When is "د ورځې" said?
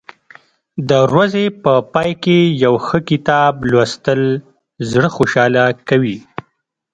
0.89-1.45